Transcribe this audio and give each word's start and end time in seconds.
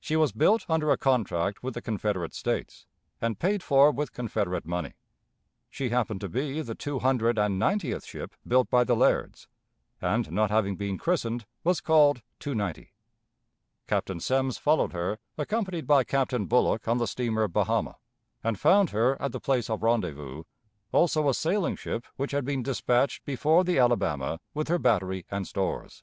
She 0.00 0.16
was 0.16 0.32
built 0.32 0.64
under 0.70 0.90
a 0.90 0.96
contract 0.96 1.62
with 1.62 1.74
the 1.74 1.82
Confederate 1.82 2.32
States, 2.32 2.86
and 3.20 3.38
paid 3.38 3.62
for 3.62 3.90
with 3.90 4.14
Confederate 4.14 4.64
money. 4.64 4.94
She 5.68 5.90
happened 5.90 6.22
to 6.22 6.28
be 6.30 6.62
the 6.62 6.74
two 6.74 7.00
hundred 7.00 7.36
and 7.36 7.58
ninetieth 7.58 8.06
ship 8.06 8.34
built 8.46 8.70
by 8.70 8.84
the 8.84 8.96
Lairds, 8.96 9.46
and, 10.00 10.32
not 10.32 10.50
having 10.50 10.76
been 10.76 10.96
christened, 10.96 11.44
was 11.64 11.82
called 11.82 12.22
290. 12.40 12.94
Captain 13.86 14.20
Semmes 14.20 14.56
followed 14.56 14.94
her, 14.94 15.18
accompanied 15.36 15.86
by 15.86 16.02
Captain 16.02 16.46
Bullock 16.46 16.88
on 16.88 16.96
the 16.96 17.06
steamer 17.06 17.46
Bahama, 17.46 17.98
and 18.42 18.58
found 18.58 18.88
her 18.88 19.20
at 19.20 19.32
the 19.32 19.40
place 19.40 19.68
of 19.68 19.82
rendezvous, 19.82 20.44
also 20.92 21.28
a 21.28 21.34
sailing 21.34 21.76
ship 21.76 22.06
which 22.16 22.32
had 22.32 22.46
been 22.46 22.62
dispatched 22.62 23.22
before 23.26 23.64
the 23.64 23.78
Alabama 23.78 24.40
with 24.54 24.68
her 24.68 24.78
battery 24.78 25.26
and 25.30 25.46
stores. 25.46 26.02